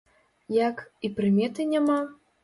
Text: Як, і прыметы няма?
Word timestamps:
Як, 0.53 0.79
і 1.07 1.11
прыметы 1.19 1.65
няма? 1.75 1.99